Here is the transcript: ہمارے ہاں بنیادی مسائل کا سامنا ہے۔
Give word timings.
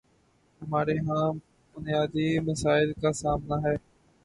ہمارے 0.61 0.95
ہاں 0.99 1.27
بنیادی 1.75 2.27
مسائل 2.47 2.89
کا 3.01 3.11
سامنا 3.13 3.55
ہے۔ 3.63 3.75